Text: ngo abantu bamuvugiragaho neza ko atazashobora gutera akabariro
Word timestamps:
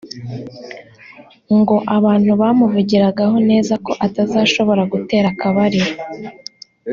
ngo 1.57 1.75
abantu 1.97 2.31
bamuvugiragaho 2.41 3.35
neza 3.49 3.73
ko 3.85 3.91
atazashobora 4.05 4.81
gutera 4.93 5.27
akabariro 5.33 5.91